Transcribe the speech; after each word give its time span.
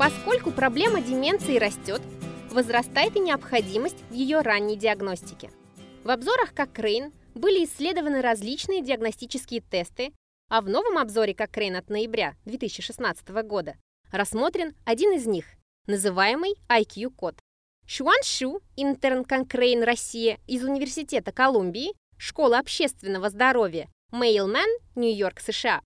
Поскольку 0.00 0.50
проблема 0.50 1.02
деменции 1.02 1.58
растет, 1.58 2.00
возрастает 2.50 3.16
и 3.16 3.20
необходимость 3.20 3.98
в 4.08 4.14
ее 4.14 4.40
ранней 4.40 4.74
диагностике. 4.74 5.50
В 6.04 6.08
обзорах 6.08 6.54
Cochrane 6.54 7.12
были 7.34 7.66
исследованы 7.66 8.22
различные 8.22 8.80
диагностические 8.80 9.60
тесты, 9.60 10.14
а 10.48 10.62
в 10.62 10.70
новом 10.70 10.96
обзоре 10.96 11.34
Cochrane 11.34 11.76
от 11.76 11.90
ноября 11.90 12.34
2016 12.46 13.28
года 13.44 13.76
рассмотрен 14.10 14.74
один 14.86 15.12
из 15.12 15.26
них, 15.26 15.44
называемый 15.86 16.54
IQ-код. 16.70 17.34
Шуан 17.86 18.22
Шу, 18.24 18.62
интерн 18.76 19.20
Cochrane 19.20 19.84
Россия 19.84 20.38
из 20.46 20.64
Университета 20.64 21.30
Колумбии, 21.30 21.92
Школа 22.16 22.60
общественного 22.60 23.28
здоровья 23.28 23.86
Mailman, 24.12 24.64
Нью-Йорк, 24.94 25.40
США, 25.40 25.82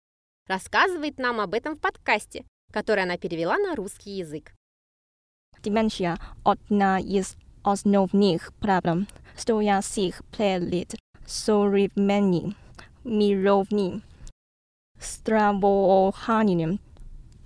рассказывает 0.46 1.18
нам 1.18 1.40
об 1.40 1.52
этом 1.52 1.74
в 1.74 1.80
подкасте, 1.80 2.44
который 2.74 3.04
она 3.04 3.16
перевела 3.16 3.56
на 3.56 3.74
русский 3.76 4.18
язык. 4.18 4.52
Dementia 5.62 6.18
одна 6.42 6.98
из 6.98 7.36
основных 7.62 8.52
проблем, 8.54 9.06
стоящих 9.36 10.22
перед 10.36 10.96
современными 11.24 12.56
мировыми 13.04 14.02
здравоохранением. 15.00 16.80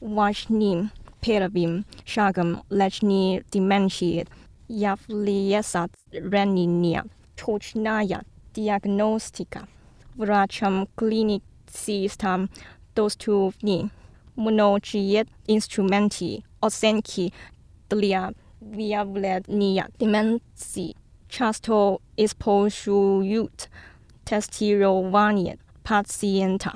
Важным 0.01 0.91
первым 1.21 1.85
шагом 2.07 2.63
лечения 2.71 3.45
деменции 3.51 4.27
является 4.69 5.89
ранняя 6.11 7.05
точная 7.37 8.25
диагностика. 8.55 9.69
Врачам-клиницистам 10.17 12.49
доступны 12.95 13.91
monochiet 14.39 15.29
instrumenti 15.47 16.45
osenki 16.63 17.33
dlia 17.91 18.33
via 18.61 19.05
vlednia 19.05 19.87
dimensi 19.99 20.95
chasto 21.29 22.01
isposujut 22.17 23.69
testirovanie 24.25 25.57
pacienta. 25.85 26.73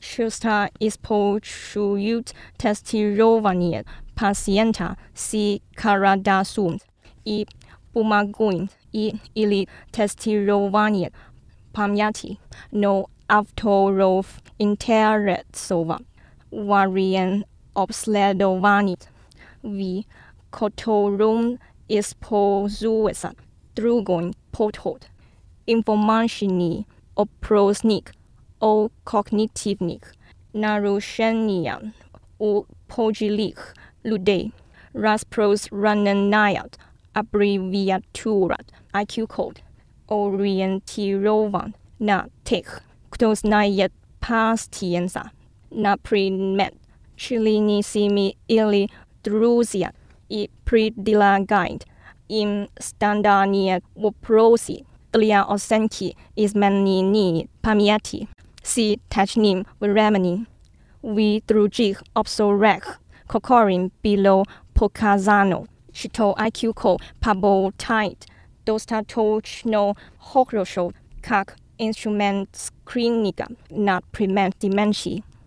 Chesta 0.00 0.68
isposujut 0.80 2.32
testirovanie 2.58 3.84
pacienta 4.14 4.96
si 5.14 5.62
karadasunt 5.76 6.82
i 7.24 7.46
pomaguint 7.92 8.70
i 8.92 9.12
ili 9.34 9.66
testirovanie 9.92 11.10
pamiati 11.72 12.38
no 12.72 13.06
avtorov 13.28 14.26
interetsova 14.58 15.98
интересова 16.53 16.89
вариант 16.89 17.45
обследования, 17.73 18.97
в 19.61 20.03
котором 20.49 21.59
используется 21.87 23.33
другой 23.75 24.33
подход. 24.51 25.07
Информационный 25.65 26.87
опросник 27.15 28.13
о 28.59 28.89
когнитивных 29.03 30.13
нарушениях 30.53 31.81
у 32.39 32.65
пожилых 32.87 33.75
людей 34.03 34.51
распространяет 34.93 36.79
аббревиатура 37.13 38.57
IQ-код 38.93 39.61
ориентирован 40.07 41.75
на 41.99 42.27
тех, 42.43 42.81
кто 43.09 43.35
знает 43.35 43.93
пациента, 44.19 45.31
например, 45.73 46.73
членами 47.15 48.37
или 48.47 48.89
друзья 49.23 49.91
и 50.29 50.49
предлагает 50.65 51.85
им 52.27 52.69
стандартные 52.79 53.81
вопросы 53.95 54.85
для 55.11 55.43
оценки 55.43 56.15
изменений 56.35 57.49
памяти 57.61 58.27
с 58.63 58.97
точным 59.09 59.65
временем. 59.79 60.47
В 61.01 61.41
других 61.47 62.03
обзорах 62.13 62.99
Кокорин 63.27 63.91
было 64.03 64.43
показано, 64.73 65.65
что 65.93 66.35
IQ-код 66.37 67.01
работает 67.21 68.25
достаточно 68.65 69.95
хорошо 70.19 70.91
как 71.21 71.55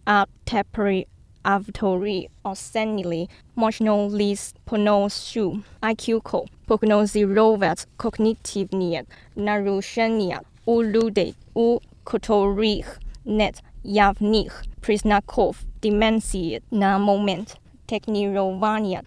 are 0.07 0.25
temporary 0.45 1.05
avatory 1.45 2.27
or 2.43 2.55
senile, 2.55 3.27
možnolis 3.55 4.53
ponosu, 4.65 5.63
IQ 5.81 6.23
ko, 6.23 6.45
prognozirovat 6.67 7.87
kognitivnije 7.97 9.03
narušenja 9.35 10.39
u 10.65 10.83
ljudi 10.83 11.33
u 11.55 11.79
kotorih 12.03 12.99
net 13.25 13.63
javnih 13.83 14.63
prisnakov 14.81 15.57
dimenzije 15.81 16.61
na 16.71 16.97
moment 16.97 17.55
teknirovanja 17.85 19.01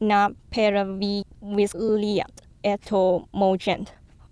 na 0.00 0.30
previslijat 0.50 2.42
eto 2.62 3.26
možent, 3.32 3.90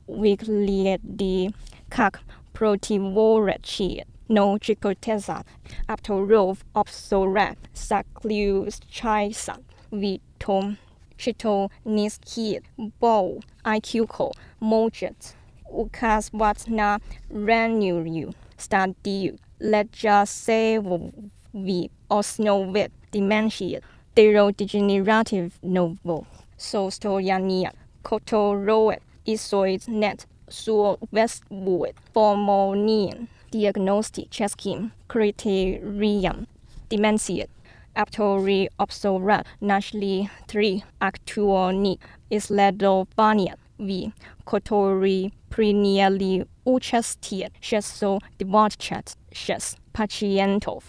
viglijedi 0.09 1.51
kak 1.89 2.21
protivorečije 2.53 4.05
no 4.31 4.57
Jigotesa, 4.59 5.45
Aptorov, 5.89 6.63
Opsorat, 6.75 7.57
Saklius, 7.75 8.81
Chaisak, 8.91 9.61
Vitom, 9.93 10.79
Chito, 11.19 11.69
Niskid, 11.85 12.63
Bo, 13.01 13.41
IQCO, 13.65 14.33
Mojet, 14.63 15.35
Ukas 15.73 16.31
Watna, 16.31 17.01
Ranuryu, 17.33 18.33
Stadiu, 18.57 19.37
Ledja 19.61 20.25
Sevovi, 20.25 21.91
Osnovit, 22.09 22.91
Dementia, 23.11 23.81
Degenerative 24.15 25.59
Novo, 25.63 26.25
Sostoyania, 26.57 27.73
Kotoroet, 28.05 29.01
Isoid 29.27 29.89
Net, 29.89 30.25
Suo 30.49 30.99
Westwood, 31.11 31.95
Formonin 32.15 33.29
исследует 33.50 33.50
соответствует 33.50 33.50
формальным 33.50 33.50
диагностическим 33.52 34.92
критериям 35.08 36.48
деменции. 36.90 37.50
Авторы 37.94 38.70
обзора 38.78 39.46
нашли 39.62 40.30
три 40.48 40.84
актуальных 41.00 42.00
исследования, 42.30 43.56
в 43.78 44.12
которые 44.44 45.32
приняли 45.50 46.46
участие 46.66 47.52
626 47.62 49.78
пациентов. 49.94 50.84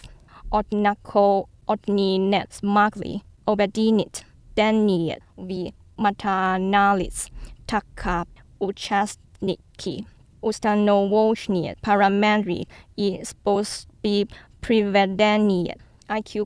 Однако 0.51 1.45
они 1.67 2.19
не 2.19 2.45
смогли 2.51 3.23
объединить 3.45 4.25
данные 4.57 5.21
в 5.37 5.73
метаанализ, 5.97 7.29
так 7.67 7.85
как 7.95 8.27
участники 8.59 10.07
ustanowoźnie 10.42 11.76
parametry 11.82 12.64
i 12.98 13.20
sposoby 13.24 14.28
przewidzenia 14.62 15.76
IQ 16.08 16.46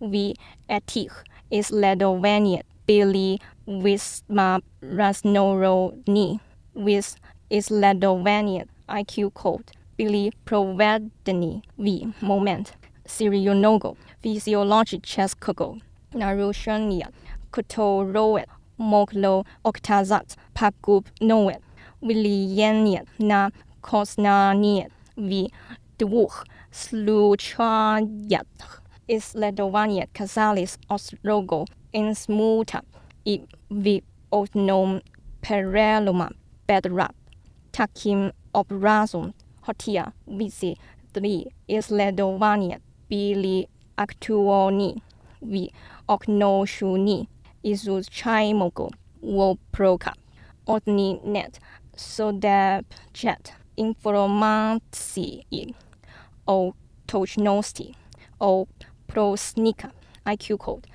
w 0.00 0.32
etich 0.68 1.24
is 1.50 1.70
ledowanie 1.70 2.60
bili 2.86 3.40
wisma 3.66 4.58
raznorodni, 4.82 6.40
with 6.74 7.16
is 7.50 7.70
ledowanie 7.70 8.64
IQ 8.86 9.30
code 9.30 9.72
bili 9.96 10.32
prowadzeni 10.44 11.62
v 11.78 12.12
moment 12.22 12.72
serialnego 13.06 13.96
fizjologicznego 14.22 15.76
naruszenia, 16.14 17.08
którego 17.50 18.36
mogło 18.78 19.44
okazać 19.62 20.26
pagubną 20.54 21.48
влияние 22.03 23.05
на 23.17 23.51
сознание 23.81 24.89
в 25.15 25.47
двух 25.97 26.45
случаях. 26.71 28.03
Исследования 29.07 30.07
казались 30.13 30.77
острого 30.87 31.65
инсмута 31.91 32.81
и 33.25 33.45
в 33.69 34.01
одном 34.29 35.01
перелома 35.41 36.31
бедра. 36.67 37.09
Таким 37.71 38.33
образом, 38.53 39.33
хотя 39.61 40.13
все 40.27 40.75
три 41.13 41.51
исследования 41.67 42.81
были 43.09 43.67
актуальны 43.95 45.01
в 45.41 45.69
отношении 46.05 47.27
изучаемого 47.63 48.91
вопроса. 49.21 50.13
Одни 50.65 51.19
нет 51.23 51.59
sodabchat, 51.96 53.52
informacji 53.76 55.44
o 56.46 56.72
toczności, 57.06 57.94
o 58.40 58.66
prosnika, 59.06 59.90
IQ 60.24 60.58
code, 60.58 60.88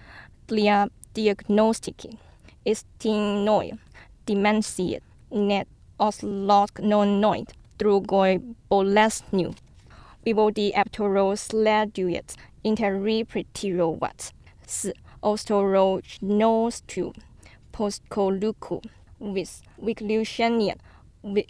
dla 0.48 0.88
diagnostyki, 1.14 2.18
istnieje 2.66 3.78
demencje, 4.26 5.00
net 5.32 5.68
oslognoid, 5.98 7.54
drugoj 7.78 8.40
bolesniu. 8.70 9.54
Wywody 10.26 10.72
aptorosledujec, 10.76 12.36
interpretirowac, 12.64 14.34
z 14.68 14.94
ostorognostu, 15.22 17.14
postcoluku, 17.72 18.82
with 19.20 19.62
wiklusianian, 19.82 20.78
we 21.22 21.48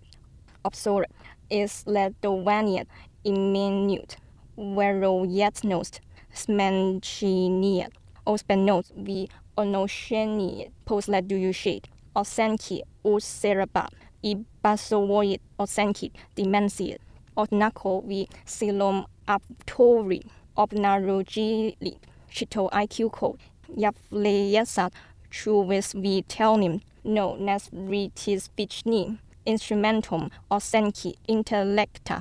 obsor 0.66 1.04
is 1.50 1.84
Lithuanian 1.86 2.88
Inuit, 3.24 4.18
Verojetnost, 4.58 6.00
Smenchinian, 6.34 7.90
Ospenot, 8.26 8.92
the 8.96 9.30
Onosheni, 9.58 10.70
Posledujushid, 10.86 11.86
Osenki, 12.16 12.82
Useraba, 13.04 13.88
Ibasovoid, 14.24 15.40
Osenki, 15.60 16.12
Dementia, 16.36 16.98
Odnako, 17.36 18.08
the 18.08 18.28
Silom 18.46 19.06
Aptori, 19.28 20.24
Obnarujili, 20.58 21.98
Chito 22.32 22.70
IQ 22.72 23.12
code, 23.12 23.40
Yavleyesa, 23.76 24.92
Chuvis, 25.32 26.02
the 26.02 26.24
Telnim, 26.28 26.82
no, 27.04 27.36
Nesritis, 27.40 28.50
Vichni 28.58 29.18
instrumentum 29.52 30.30
osenki 30.56 31.12
intellecta 31.28 32.18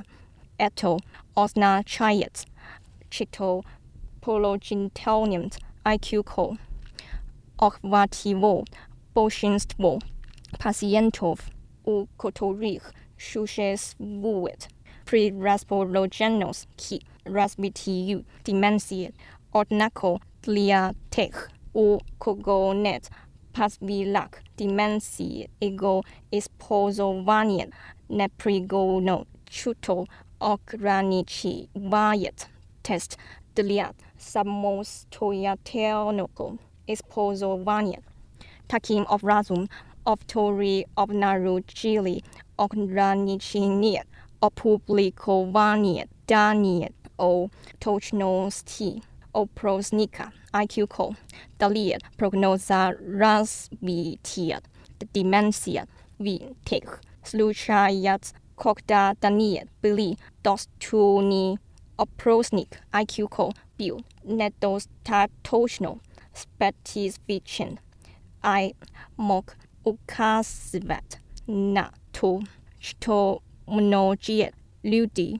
eto 0.67 0.93
osna 1.35 1.71
chiat 1.83 2.45
cito 3.11 3.63
IQ 4.21 4.67
iqco 5.85 6.57
ochvativo 7.57 8.65
bosinstvo 9.15 9.99
pacientov 10.59 11.39
u 11.85 12.07
kotorich 12.17 12.83
shushes 13.17 13.95
vuit 13.99 14.67
preraspologenos 15.05 16.65
ki 16.77 16.99
rasbitiu 17.25 18.23
dimensiet 18.45 19.13
odnako 19.53 20.19
tliatech 20.41 21.37
u 21.73 21.99
kogonet 22.17 23.09
Pasvilak, 23.53 24.41
Dimensi, 24.57 25.47
Ego, 25.61 26.03
espozovanie 26.31 27.69
neprigolno 28.09 29.25
Chuto, 29.49 30.05
Okranichi, 30.39 31.69
Vayet, 31.75 32.47
Test, 32.83 33.17
Deliat, 33.55 33.95
Samostoyatelnoko, 34.17 36.57
Espozovanian, 36.87 38.03
Takim 38.67 39.05
of 39.09 39.21
Razum, 39.21 39.67
of 40.05 40.25
Tori 40.27 40.85
of 40.97 41.09
Narujili, 41.09 42.21
Okranichiniat, 42.57 44.05
Opublikovaniat, 44.41 46.07
Daniat, 46.27 46.93
O 47.19 47.49
Tochnosti 47.79 49.01
oprosnika, 49.33 50.31
IQ-COL, 50.53 51.15
Dalit, 51.59 52.03
Prognoza 52.17 52.93
razvitia, 53.19 54.59
Dementia, 55.13 55.85
Vitek, 56.19 56.99
Slučajac, 57.23 58.33
Kokda 58.55 59.13
Daniel, 59.21 59.67
Bili, 59.81 60.15
Dostuni, 60.43 61.57
oprosnik, 61.97 62.79
IQ-COL, 62.91 63.51
Bill, 63.77 63.99
Nedostatočno, 64.23 65.97
Spetisvichen, 66.33 67.77
I, 68.43 68.73
Mok, 69.17 69.55
ukazovat 69.85 71.17
na 71.47 71.89
to, 72.11 72.41
što 72.79 73.37
množje 73.67 74.51
ljudi 74.83 75.37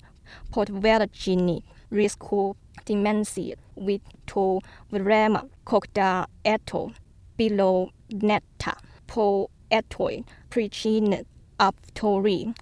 podvrđeni 0.52 1.62
risku 1.90 2.56
dementia 2.86 3.56
with 3.76 4.02
to 4.28 4.60
Virema 4.92 5.50
Cogda 5.66 6.26
Eto 6.46 6.94
below 7.38 7.92
Netta. 8.12 8.76
Po 9.08 9.50
Etoi 9.72 10.24
Prichin 10.50 11.26
Aptori 11.60 12.56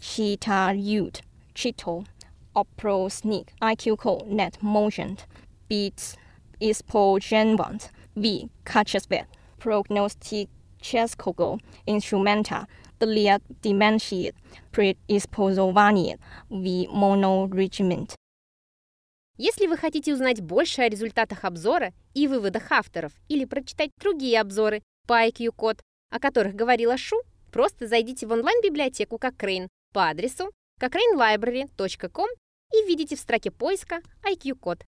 Chita 0.00 0.72
Yud 0.74 1.20
Chito 1.54 2.06
Opro 2.54 3.10
Sneak 3.10 3.52
IQ 3.60 3.98
co 3.98 4.22
Net 4.26 4.62
Motion 4.62 5.18
Beats 5.68 6.16
Ispo 6.60 7.18
Genwant 7.20 7.90
V 8.16 8.48
Kachesbet 8.64 9.26
Prognostic 9.58 10.48
Cheskogo 10.80 11.58
Instrumenta 11.86 12.66
Delia 13.00 13.40
Dementia 13.62 14.32
pre 14.72 14.94
Predisposovania 15.08 16.16
V 16.50 16.86
Mono 16.92 17.46
Regiment. 17.46 18.14
Если 19.42 19.66
вы 19.66 19.78
хотите 19.78 20.12
узнать 20.12 20.42
больше 20.42 20.82
о 20.82 20.88
результатах 20.90 21.44
обзора 21.44 21.94
и 22.12 22.28
выводах 22.28 22.70
авторов 22.70 23.14
или 23.26 23.46
прочитать 23.46 23.88
другие 23.98 24.38
обзоры 24.38 24.82
по 25.08 25.26
IQ-код, 25.26 25.80
о 26.10 26.20
которых 26.20 26.54
говорила 26.54 26.98
Шу, 26.98 27.16
просто 27.50 27.86
зайдите 27.86 28.26
в 28.26 28.32
онлайн-библиотеку 28.32 29.16
Cochrane 29.16 29.68
по 29.94 30.10
адресу 30.10 30.52
cochranelibrary.com 30.78 32.28
и 32.74 32.86
введите 32.86 33.16
в 33.16 33.18
строке 33.18 33.50
поиска 33.50 34.02
IQ-код. 34.30 34.84